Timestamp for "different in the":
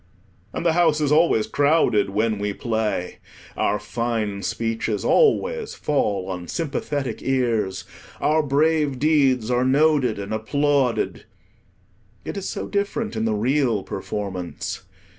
12.67-13.35